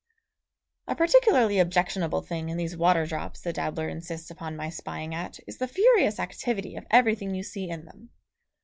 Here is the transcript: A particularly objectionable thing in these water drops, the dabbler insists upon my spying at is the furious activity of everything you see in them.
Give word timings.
A 0.87 0.95
particularly 0.95 1.59
objectionable 1.59 2.23
thing 2.23 2.49
in 2.49 2.57
these 2.57 2.75
water 2.75 3.05
drops, 3.05 3.41
the 3.41 3.53
dabbler 3.53 3.87
insists 3.87 4.31
upon 4.31 4.55
my 4.55 4.67
spying 4.71 5.13
at 5.13 5.39
is 5.45 5.59
the 5.59 5.67
furious 5.67 6.19
activity 6.19 6.75
of 6.75 6.87
everything 6.89 7.35
you 7.35 7.43
see 7.43 7.69
in 7.69 7.85
them. 7.85 8.09